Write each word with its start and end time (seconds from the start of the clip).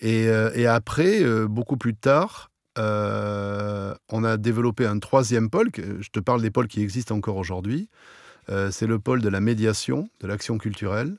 Et, 0.00 0.28
euh, 0.28 0.50
et 0.54 0.66
après, 0.66 1.22
euh, 1.22 1.48
beaucoup 1.48 1.76
plus 1.76 1.94
tard, 1.94 2.50
euh, 2.78 3.94
on 4.10 4.22
a 4.24 4.36
développé 4.36 4.86
un 4.86 4.98
troisième 4.98 5.50
pôle. 5.50 5.70
Je 5.74 6.08
te 6.10 6.20
parle 6.20 6.40
des 6.40 6.50
pôles 6.50 6.68
qui 6.68 6.82
existent 6.82 7.16
encore 7.16 7.36
aujourd'hui. 7.36 7.88
C'est 8.70 8.86
le 8.86 8.98
pôle 8.98 9.20
de 9.20 9.28
la 9.28 9.40
médiation, 9.40 10.08
de 10.20 10.26
l'action 10.26 10.56
culturelle, 10.56 11.18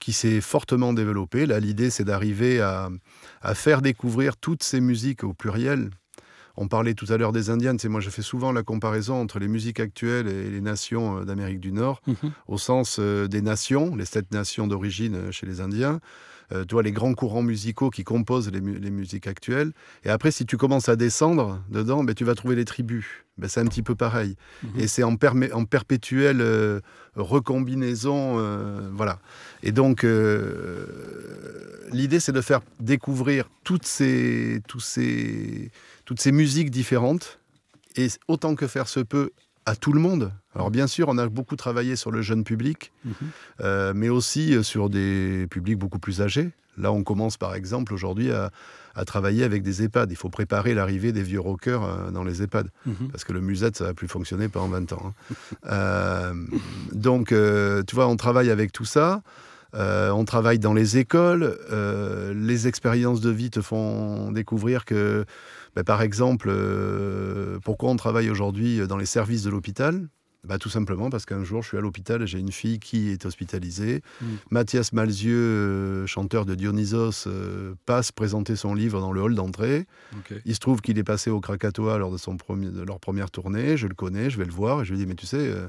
qui 0.00 0.12
s'est 0.14 0.40
fortement 0.40 0.94
développé. 0.94 1.44
Là, 1.44 1.60
l'idée, 1.60 1.90
c'est 1.90 2.04
d'arriver 2.04 2.62
à 2.62 3.54
faire 3.54 3.82
découvrir 3.82 4.38
toutes 4.38 4.62
ces 4.62 4.80
musiques 4.80 5.22
au 5.22 5.34
pluriel. 5.34 5.90
On 6.56 6.68
parlait 6.68 6.94
tout 6.94 7.06
à 7.10 7.16
l'heure 7.18 7.32
des 7.32 7.50
Indiennes. 7.50 7.78
C'est 7.78 7.88
moi, 7.88 8.00
je 8.00 8.10
fais 8.10 8.22
souvent 8.22 8.50
la 8.52 8.62
comparaison 8.62 9.20
entre 9.20 9.38
les 9.38 9.48
musiques 9.48 9.78
actuelles 9.80 10.28
et 10.28 10.50
les 10.50 10.60
nations 10.60 11.18
euh, 11.20 11.24
d'Amérique 11.24 11.60
du 11.60 11.72
Nord, 11.72 12.00
Mhm. 12.06 12.32
au 12.48 12.58
sens 12.58 12.96
euh, 12.98 13.26
des 13.28 13.42
nations, 13.42 13.94
les 13.96 14.06
sept 14.06 14.32
nations 14.32 14.66
d'origine 14.66 15.14
euh, 15.16 15.30
chez 15.32 15.46
les 15.46 15.60
Indiens. 15.60 16.00
Euh, 16.52 16.64
tu 16.64 16.74
vois, 16.76 16.84
les 16.84 16.92
grands 16.92 17.12
courants 17.12 17.42
musicaux 17.42 17.90
qui 17.90 18.04
composent 18.04 18.52
les, 18.52 18.60
mu- 18.60 18.78
les 18.78 18.90
musiques 18.92 19.26
actuelles. 19.26 19.72
Et 20.04 20.10
après, 20.10 20.30
si 20.30 20.46
tu 20.46 20.56
commences 20.56 20.88
à 20.88 20.94
descendre 20.94 21.60
dedans, 21.68 22.04
ben, 22.04 22.14
tu 22.14 22.22
vas 22.24 22.36
trouver 22.36 22.54
les 22.54 22.64
tribus. 22.64 23.04
Ben, 23.36 23.48
c'est 23.48 23.58
un 23.60 23.64
petit 23.66 23.82
peu 23.82 23.96
pareil. 23.96 24.36
Mhm. 24.62 24.70
Et 24.80 24.86
c'est 24.86 25.02
en, 25.02 25.16
en 25.52 25.64
perpétuelle 25.64 26.40
euh, 26.40 26.78
recombinaison. 27.16 28.36
euh, 28.38 28.88
voilà. 28.94 29.18
Et 29.64 29.72
donc, 29.72 30.04
l'idée, 31.92 32.20
c'est 32.20 32.32
de 32.32 32.40
faire 32.40 32.60
découvrir 32.80 33.48
toutes 33.64 33.84
ces, 33.86 34.60
tous 34.68 34.80
ces, 34.80 35.70
toutes 36.06 36.20
ces 36.20 36.32
musiques 36.32 36.70
différentes, 36.70 37.38
et 37.96 38.08
autant 38.28 38.54
que 38.54 38.66
faire 38.66 38.88
se 38.88 39.00
peut, 39.00 39.30
à 39.66 39.74
tout 39.74 39.92
le 39.92 40.00
monde. 40.00 40.32
Alors, 40.54 40.70
bien 40.70 40.86
sûr, 40.86 41.08
on 41.08 41.18
a 41.18 41.28
beaucoup 41.28 41.56
travaillé 41.56 41.96
sur 41.96 42.10
le 42.12 42.22
jeune 42.22 42.44
public, 42.44 42.92
Mhm. 43.04 43.12
euh, 43.62 43.92
mais 43.94 44.08
aussi 44.08 44.54
euh, 44.54 44.62
sur 44.62 44.88
des 44.88 45.46
publics 45.50 45.76
beaucoup 45.78 45.98
plus 45.98 46.22
âgés. 46.22 46.50
Là, 46.78 46.92
on 46.92 47.02
commence 47.02 47.36
par 47.38 47.54
exemple 47.54 47.92
aujourd'hui 47.94 48.30
à, 48.30 48.50
à 48.94 49.04
travailler 49.04 49.42
avec 49.44 49.62
des 49.62 49.82
EHPAD. 49.82 50.12
Il 50.12 50.16
faut 50.16 50.28
préparer 50.28 50.72
l'arrivée 50.74 51.10
des 51.10 51.22
vieux 51.22 51.40
rockers 51.40 51.82
euh, 51.82 52.10
dans 52.12 52.22
les 52.22 52.42
EHPAD, 52.42 52.68
Mhm. 52.86 53.08
parce 53.10 53.24
que 53.24 53.32
le 53.32 53.40
musette, 53.40 53.76
ça 53.76 53.84
va 53.84 53.94
plus 53.94 54.08
fonctionner 54.08 54.48
pendant 54.48 54.68
20 54.68 54.92
ans. 54.92 55.02
hein. 55.30 55.36
Euh, 55.68 56.34
donc, 56.92 57.32
euh, 57.32 57.82
tu 57.82 57.94
vois, 57.96 58.06
on 58.06 58.16
travaille 58.16 58.50
avec 58.50 58.70
tout 58.72 58.84
ça. 58.84 59.22
Euh, 59.76 60.10
on 60.10 60.24
travaille 60.24 60.58
dans 60.58 60.74
les 60.74 60.98
écoles. 60.98 61.58
Euh, 61.70 62.34
les 62.34 62.66
expériences 62.66 63.20
de 63.20 63.30
vie 63.30 63.50
te 63.50 63.60
font 63.60 64.32
découvrir 64.32 64.84
que, 64.84 65.24
ben, 65.74 65.84
par 65.84 66.02
exemple, 66.02 66.48
euh, 66.50 67.58
pourquoi 67.62 67.90
on 67.90 67.96
travaille 67.96 68.30
aujourd'hui 68.30 68.86
dans 68.86 68.96
les 68.96 69.06
services 69.06 69.42
de 69.42 69.50
l'hôpital? 69.50 70.08
Bah, 70.46 70.58
Tout 70.58 70.68
simplement 70.68 71.10
parce 71.10 71.26
qu'un 71.26 71.42
jour, 71.42 71.62
je 71.62 71.68
suis 71.68 71.76
à 71.76 71.80
l'hôpital 71.80 72.22
et 72.22 72.26
j'ai 72.26 72.38
une 72.38 72.52
fille 72.52 72.78
qui 72.78 73.10
est 73.10 73.26
hospitalisée. 73.26 74.02
Mm. 74.20 74.26
Mathias 74.50 74.92
Malzieu, 74.92 75.34
euh, 75.34 76.06
chanteur 76.06 76.46
de 76.46 76.54
Dionysos, 76.54 77.26
euh, 77.26 77.74
passe 77.84 78.12
présenter 78.12 78.54
son 78.54 78.74
livre 78.74 79.00
dans 79.00 79.12
le 79.12 79.20
hall 79.20 79.34
d'entrée. 79.34 79.86
Il 80.44 80.54
se 80.54 80.60
trouve 80.60 80.80
qu'il 80.80 80.98
est 80.98 81.04
passé 81.04 81.30
au 81.30 81.40
Krakatoa 81.40 81.98
lors 81.98 82.12
de, 82.12 82.16
son 82.16 82.36
premier, 82.36 82.70
de 82.70 82.82
leur 82.82 83.00
première 83.00 83.30
tournée. 83.30 83.76
Je 83.76 83.88
le 83.88 83.94
connais, 83.94 84.30
je 84.30 84.38
vais 84.38 84.44
le 84.44 84.52
voir 84.52 84.82
et 84.82 84.84
je 84.84 84.92
lui 84.92 84.98
dis 84.98 85.06
Mais 85.06 85.16
tu 85.16 85.26
sais, 85.26 85.38
euh, 85.38 85.68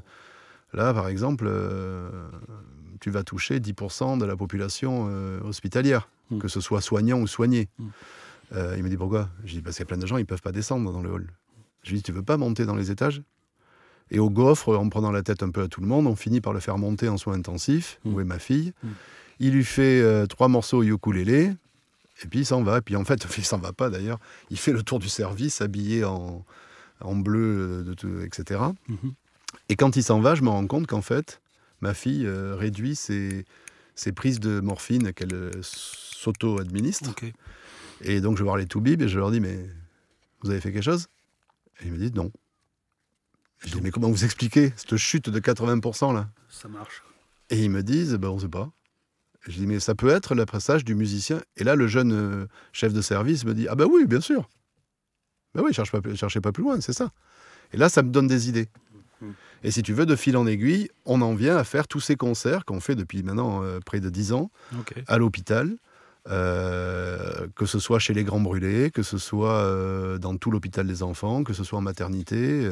là, 0.73 0.93
par 0.93 1.07
exemple, 1.07 1.49
tu 2.99 3.09
vas 3.09 3.23
toucher 3.23 3.59
10% 3.59 4.17
de 4.17 4.25
la 4.25 4.35
population 4.35 5.07
euh, 5.09 5.39
hospitalière, 5.41 6.09
Mm. 6.29 6.39
que 6.39 6.47
ce 6.49 6.59
soit 6.59 6.81
soignant 6.81 7.19
ou 7.21 7.27
soigné. 7.27 7.69
Mm. 7.79 7.87
Euh, 8.55 8.73
il 8.77 8.83
me 8.83 8.89
dit 8.89 8.97
Pourquoi? 8.97 9.29
Je 9.45 9.53
dis 9.53 9.61
Parce 9.61 9.77
qu'il 9.77 9.83
y 9.83 9.87
a 9.87 9.89
plein 9.89 9.97
de 9.97 10.05
gens, 10.05 10.17
ils 10.17 10.21
ne 10.21 10.25
peuvent 10.25 10.41
pas 10.41 10.51
descendre 10.51 10.91
dans 10.91 11.01
le 11.01 11.09
hall. 11.09 11.27
Je 11.83 11.91
lui 11.91 11.97
dis 11.97 12.03
Tu 12.03 12.11
veux 12.11 12.21
pas 12.23 12.35
monter 12.37 12.65
dans 12.65 12.75
les 12.75 12.91
étages? 12.91 13.21
Et 14.11 14.19
au 14.19 14.29
gaufre, 14.29 14.77
en 14.77 14.87
prenant 14.89 15.11
la 15.11 15.21
tête 15.23 15.41
un 15.43 15.49
peu 15.51 15.61
à 15.63 15.67
tout 15.69 15.79
le 15.81 15.87
monde, 15.87 16.05
on 16.07 16.15
finit 16.15 16.41
par 16.41 16.51
le 16.53 16.59
faire 16.59 16.77
monter 16.77 17.07
en 17.09 17.17
soins 17.17 17.33
intensifs. 17.35 17.99
Mm. 18.03 18.13
Où 18.13 18.19
est 18.21 18.25
ma 18.25 18.39
fille. 18.39 18.73
Il 19.39 19.51
lui 19.53 19.63
fait 19.63 20.01
euh, 20.01 20.25
trois 20.25 20.47
morceaux 20.49 20.79
au 20.79 20.83
ukulélé. 20.83 21.51
Et 22.23 22.27
puis 22.27 22.39
il 22.39 22.45
s'en 22.45 22.61
va. 22.63 22.79
Et 22.79 22.81
puis 22.81 22.95
en 22.97 23.05
fait, 23.05 23.25
il 23.37 23.45
s'en 23.45 23.57
va 23.59 23.71
pas 23.73 23.89
d'ailleurs. 23.89 24.19
Il 24.49 24.57
fait 24.57 24.73
le 24.73 24.83
tour 24.83 24.99
du 24.99 25.07
service 25.09 25.61
habillé 25.61 26.03
en, 26.03 26.43
en 27.01 27.15
bleu, 27.15 27.83
de 27.85 27.93
tout- 27.93 28.19
etc. 28.21 28.59
Et 29.69 29.75
quand 29.75 29.95
il 29.95 30.03
s'en 30.03 30.19
va, 30.19 30.35
je 30.35 30.41
me 30.41 30.49
rends 30.49 30.67
compte 30.67 30.87
qu'en 30.87 31.01
fait, 31.01 31.39
ma 31.81 31.93
fille 31.93 32.25
euh, 32.25 32.55
réduit 32.55 32.95
ses, 32.95 33.45
ses 33.95 34.11
prises 34.11 34.39
de 34.39 34.59
morphine 34.59 35.13
qu'elle 35.13 35.33
euh, 35.33 35.51
s'auto-administre. 35.61 37.13
Et 38.01 38.21
donc 38.21 38.37
je 38.37 38.43
vais 38.43 38.45
voir 38.45 38.57
les 38.57 38.67
toubibs 38.67 39.01
et 39.01 39.07
je 39.07 39.17
leur 39.17 39.31
dis 39.31 39.39
Mais 39.39 39.59
vous 40.41 40.49
avez 40.49 40.61
fait 40.61 40.71
quelque 40.71 40.83
chose? 40.83 41.07
Et 41.81 41.87
ils 41.87 41.91
me 41.91 41.97
disent 41.97 42.13
Non. 42.13 42.31
Je 43.59 43.73
dis 43.73 43.81
Mais 43.81 43.91
comment 43.91 44.09
vous 44.09 44.23
expliquez 44.23 44.73
cette 44.75 44.97
chute 44.97 45.29
de 45.29 45.39
80% 45.39 46.13
là? 46.13 46.29
Ça 46.49 46.67
marche. 46.67 47.03
Et 47.49 47.63
ils 47.63 47.71
me 47.71 47.83
disent 47.83 48.13
ben, 48.13 48.29
On 48.29 48.39
sait 48.39 48.47
pas. 48.47 48.71
Je 49.41 49.53
dis 49.53 49.67
Mais 49.67 49.79
ça 49.79 49.95
peut 49.95 50.09
être 50.09 50.35
l'appressage 50.35 50.85
du 50.85 50.95
musicien. 50.95 51.41
Et 51.55 51.63
là, 51.63 51.75
le 51.75 51.87
jeune 51.87 52.11
euh, 52.13 52.47
chef 52.73 52.93
de 52.93 53.01
service 53.01 53.45
me 53.45 53.53
dit 53.53 53.67
Ah 53.67 53.75
ben 53.75 53.87
oui, 53.91 54.05
bien 54.05 54.21
sûr. 54.21 54.49
Ben 55.55 55.63
oui, 55.63 55.73
cherche 55.73 55.91
pas, 55.91 56.01
cherchez 56.15 56.41
pas 56.41 56.51
plus 56.51 56.63
loin, 56.63 56.79
c'est 56.81 56.93
ça. 56.93 57.11
Et 57.73 57.77
là, 57.77 57.89
ça 57.89 58.03
me 58.03 58.11
donne 58.11 58.27
des 58.27 58.49
idées. 58.49 58.67
Mhm. 59.21 59.33
Et 59.63 59.71
si 59.71 59.81
tu 59.81 59.93
veux, 59.93 60.05
de 60.05 60.15
fil 60.15 60.37
en 60.37 60.45
aiguille, 60.45 60.89
on 61.05 61.21
en 61.21 61.33
vient 61.33 61.57
à 61.57 61.63
faire 61.63 61.87
tous 61.87 61.99
ces 61.99 62.15
concerts 62.15 62.65
qu'on 62.65 62.79
fait 62.79 62.95
depuis 62.95 63.23
maintenant 63.23 63.63
euh, 63.63 63.79
près 63.83 63.99
de 63.99 64.09
10 64.09 64.33
ans 64.33 64.51
à 65.07 65.17
l'hôpital, 65.17 65.75
euh, 66.29 67.47
que 67.55 67.65
ce 67.65 67.79
soit 67.79 67.99
chez 67.99 68.13
les 68.13 68.23
grands 68.23 68.39
brûlés, 68.39 68.91
que 68.91 69.03
ce 69.03 69.17
soit 69.17 69.55
euh, 69.55 70.17
dans 70.17 70.37
tout 70.37 70.51
l'hôpital 70.51 70.85
des 70.85 71.03
enfants, 71.03 71.43
que 71.43 71.53
ce 71.53 71.63
soit 71.63 71.79
en 71.79 71.81
maternité. 71.81 72.69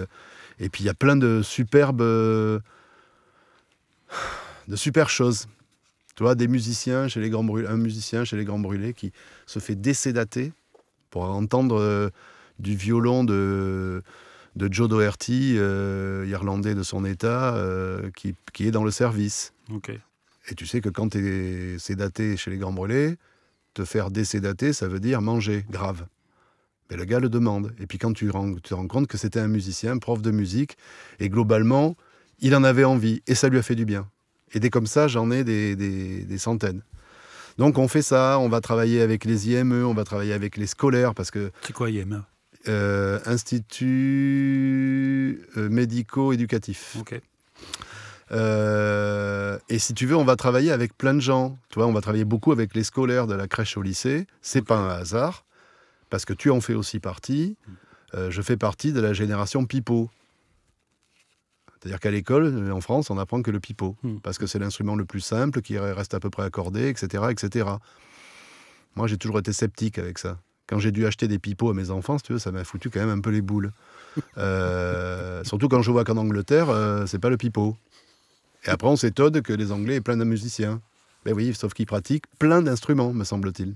et 0.60 0.70
puis 0.70 0.84
il 0.84 0.88
y 0.88 0.90
a 0.90 0.94
plein 0.94 1.16
de 1.16 1.42
superbes, 1.42 2.04
de 2.04 2.62
super 4.76 5.10
choses. 5.10 5.48
Tu 6.16 6.24
vois, 6.24 6.36
des 6.36 6.48
musiciens 6.48 7.10
chez 7.10 7.20
les 7.20 7.30
grands 7.30 7.44
brûlés, 7.44 7.68
un 7.68 7.76
musicien 7.78 8.24
chez 8.24 8.38
les 8.38 8.46
grands 8.46 8.60
brûlés 8.60 8.94
qui 8.94 9.12
se 9.46 9.60
fait 9.60 9.76
décédater 9.76 10.54
pour 11.10 11.24
entendre 11.24 12.12
du 12.60 12.76
violon 12.76 13.24
de 13.26 14.02
de 14.56 14.72
Joe 14.72 14.88
Doherty, 14.88 15.56
euh, 15.58 16.26
irlandais 16.30 16.76
de 16.76 16.84
son 16.84 17.04
état, 17.06 17.56
euh, 17.56 18.10
qui, 18.16 18.36
qui 18.54 18.68
est 18.68 18.72
dans 18.72 18.84
le 18.84 18.92
service. 18.92 19.54
Et 20.50 20.56
tu 20.56 20.66
sais 20.66 20.80
que 20.82 20.90
quand 20.90 21.10
tu 21.10 21.18
es 21.28 21.80
sédaté 21.80 22.38
chez 22.38 22.52
les 22.52 22.58
grands 22.58 22.72
brûlés, 22.74 23.16
te 23.74 23.84
faire 23.84 24.12
désédater, 24.12 24.72
ça 24.74 24.88
veut 24.88 25.00
dire 25.00 25.22
manger, 25.22 25.66
grave. 25.70 26.06
Mais 26.90 26.98
le 26.98 27.04
gars 27.06 27.20
le 27.20 27.30
demande. 27.30 27.74
Et 27.80 27.88
puis 27.88 27.98
quand 27.98 28.14
tu, 28.14 28.28
te 28.64 28.74
rends 28.74 28.88
compte 28.88 29.08
que 29.08 29.18
c'était 29.18 29.40
un 29.40 29.48
musicien, 29.48 29.98
prof 29.98 30.22
de 30.22 30.32
musique, 30.32 30.78
et 31.20 31.30
globalement, 31.30 31.96
il 32.40 32.56
en 32.56 32.64
avait 32.64 32.84
envie, 32.84 33.24
et 33.28 33.34
ça 33.36 33.50
lui 33.50 33.58
a 33.58 33.62
fait 33.64 33.76
du 33.76 33.86
bien. 33.86 34.08
Et 34.54 34.60
des 34.60 34.70
comme 34.70 34.86
ça, 34.88 35.08
j'en 35.08 35.32
ai 35.32 35.44
des, 35.44 35.76
des- 35.76 36.24
des 36.24 36.38
centaines. 36.38 36.82
Donc 37.58 37.78
on 37.78 37.88
fait 37.88 38.02
ça, 38.04 38.38
on 38.40 38.50
va 38.50 38.62
travailler 38.62 39.02
avec 39.02 39.26
les 39.26 39.50
IME, 39.50 39.84
on 39.86 39.94
va 39.94 40.04
travailler 40.04 40.34
avec 40.34 40.58
les 40.58 40.68
scolaires, 40.68 41.16
parce 41.16 41.32
que 41.32 41.52
C'est 41.62 41.74
quoi 41.74 41.90
IME 41.90 42.24
euh, 42.68 43.20
Institut 43.26 43.86
euh, 45.58 45.70
médico-éducatif. 45.70 46.98
Ok. 47.00 47.20
Euh, 48.32 49.58
et 49.70 49.78
si 49.80 49.94
tu 49.94 50.06
veux, 50.06 50.16
on 50.16 50.24
va 50.26 50.36
travailler 50.36 50.72
avec 50.72 50.98
plein 50.98 51.14
de 51.14 51.20
gens. 51.20 51.58
Tu 51.70 51.80
vois, 51.80 51.88
on 51.88 51.94
va 51.94 52.02
travailler 52.02 52.26
beaucoup 52.26 52.52
avec 52.52 52.74
les 52.74 52.84
scolaires 52.84 53.28
de 53.28 53.36
la 53.36 53.48
crèche 53.48 53.78
au 53.78 53.82
lycée. 53.82 54.26
C'est 54.42 54.64
pas 54.64 54.78
un 54.78 54.90
hasard, 54.90 55.46
parce 56.10 56.26
que 56.26 56.34
tu 56.34 56.50
en 56.50 56.60
fais 56.62 56.74
aussi 56.74 57.00
partie. 57.00 57.56
Euh, 58.16 58.32
je 58.32 58.42
fais 58.42 58.58
partie 58.58 58.94
de 58.94 59.00
la 59.00 59.14
génération 59.14 59.66
pipeau. 59.66 60.10
C'est-à-dire 61.80 62.00
qu'à 62.00 62.10
l'école, 62.10 62.72
en 62.72 62.82
France, 62.82 63.12
on 63.12 63.18
apprend 63.20 63.44
que 63.44 63.52
le 63.52 63.60
pipeau, 63.60 63.96
Hmm. 64.02 64.18
parce 64.20 64.40
que 64.40 64.48
c'est 64.48 64.58
l'instrument 64.58 64.96
le 64.96 65.06
plus 65.06 65.20
simple, 65.20 65.62
qui 65.62 65.78
reste 65.78 66.16
à 66.16 66.20
peu 66.20 66.32
près 66.32 66.44
accordé, 66.44 66.90
etc., 66.90 67.26
etc. 67.30 67.70
Moi, 68.96 69.06
j'ai 69.08 69.18
toujours 69.18 69.38
été 69.38 69.54
sceptique 69.54 70.00
avec 70.00 70.18
ça. 70.18 70.40
Quand 70.68 70.80
j'ai 70.80 70.92
dû 70.92 71.06
acheter 71.06 71.28
des 71.28 71.40
pipeaux 71.40 71.70
à 71.70 71.74
mes 71.74 71.92
enfants, 71.92 72.18
si 72.18 72.24
tu 72.24 72.34
veux, 72.34 72.40
ça 72.40 72.52
m'a 72.52 72.64
foutu 72.64 72.90
quand 72.90 73.00
même 73.00 73.10
un 73.10 73.22
peu 73.22 73.32
les 73.32 73.42
boules. 73.42 73.72
Euh, 74.38 75.44
surtout 75.44 75.68
quand 75.68 75.82
je 75.82 75.92
vois 75.92 76.06
qu'en 76.06 76.16
Angleterre, 76.16 76.70
euh, 76.70 77.06
c'est 77.06 77.20
pas 77.20 77.30
le 77.30 77.36
pipeau. 77.36 77.76
Et 78.66 78.70
après, 78.70 78.88
on 78.88 78.96
s'étonne 78.96 79.42
que 79.42 79.52
les 79.52 79.74
Anglais 79.74 79.96
aient 79.96 80.02
plein 80.02 80.16
de 80.16 80.24
musiciens. 80.24 80.82
Ben 81.26 81.34
oui, 81.34 81.54
sauf 81.54 81.74
qu'ils 81.74 81.86
pratiquent 81.86 82.24
plein 82.40 82.62
d'instruments, 82.62 83.12
me 83.12 83.26
semble-t-il. 83.26 83.76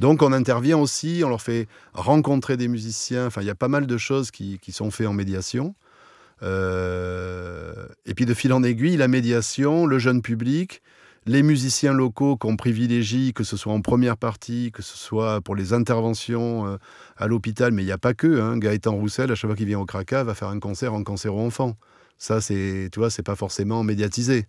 Donc, 0.00 0.22
on 0.22 0.32
intervient 0.32 0.78
aussi, 0.78 1.22
on 1.24 1.28
leur 1.28 1.40
fait 1.40 1.68
rencontrer 1.92 2.56
des 2.56 2.66
musiciens. 2.66 3.26
Enfin, 3.26 3.42
il 3.42 3.46
y 3.46 3.50
a 3.50 3.54
pas 3.54 3.68
mal 3.68 3.86
de 3.86 3.96
choses 3.96 4.32
qui, 4.32 4.58
qui 4.58 4.72
sont 4.72 4.90
faites 4.90 5.06
en 5.06 5.12
médiation. 5.12 5.74
Euh, 6.42 7.86
et 8.06 8.14
puis, 8.14 8.26
de 8.26 8.34
fil 8.34 8.52
en 8.52 8.62
aiguille, 8.62 8.96
la 8.96 9.08
médiation, 9.08 9.86
le 9.86 9.98
jeune 9.98 10.22
public, 10.22 10.82
les 11.28 11.42
musiciens 11.42 11.92
locaux 11.92 12.38
qu'on 12.38 12.56
privilégie, 12.56 13.34
que 13.34 13.44
ce 13.44 13.58
soit 13.58 13.72
en 13.72 13.82
première 13.82 14.16
partie, 14.16 14.72
que 14.72 14.80
ce 14.80 14.96
soit 14.96 15.42
pour 15.42 15.54
les 15.54 15.74
interventions 15.74 16.66
euh, 16.66 16.76
à 17.18 17.26
l'hôpital, 17.26 17.70
mais 17.70 17.82
il 17.82 17.86
n'y 17.86 17.92
a 17.92 17.98
pas 17.98 18.14
que. 18.14 18.40
Hein. 18.40 18.56
Gaëtan 18.56 18.94
Roussel, 18.96 19.30
à 19.30 19.34
chaque 19.34 19.50
fois 19.50 19.56
qu'il 19.56 19.66
vient 19.66 19.78
au 19.78 19.84
Kraka, 19.84 20.24
va 20.24 20.34
faire 20.34 20.48
un 20.48 20.58
concert 20.58 20.94
en 20.94 21.02
cancer 21.02 21.34
aux 21.34 21.40
enfants. 21.40 21.76
Ça, 22.16 22.40
c'est, 22.40 22.88
tu 22.90 22.98
vois, 22.98 23.10
c'est 23.10 23.22
pas 23.22 23.36
forcément 23.36 23.84
médiatisé. 23.84 24.46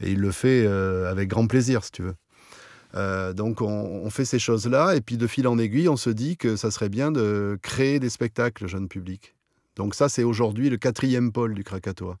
Et 0.00 0.12
il 0.12 0.20
le 0.20 0.30
fait 0.30 0.64
euh, 0.66 1.10
avec 1.10 1.28
grand 1.28 1.46
plaisir, 1.46 1.84
si 1.84 1.90
tu 1.90 2.02
veux. 2.02 2.14
Euh, 2.96 3.32
donc, 3.32 3.62
on, 3.62 3.66
on 3.66 4.10
fait 4.10 4.26
ces 4.26 4.38
choses-là, 4.38 4.96
et 4.96 5.00
puis 5.00 5.16
de 5.16 5.26
fil 5.26 5.48
en 5.48 5.58
aiguille, 5.58 5.88
on 5.88 5.96
se 5.96 6.10
dit 6.10 6.36
que 6.36 6.54
ça 6.54 6.70
serait 6.70 6.90
bien 6.90 7.10
de 7.10 7.58
créer 7.62 7.98
des 7.98 8.10
spectacles 8.10 8.66
jeune 8.66 8.88
public. 8.88 9.34
Donc 9.76 9.94
ça, 9.94 10.10
c'est 10.10 10.24
aujourd'hui 10.24 10.68
le 10.68 10.76
quatrième 10.76 11.32
pôle 11.32 11.54
du 11.54 11.64
Krakatoa. 11.64 12.18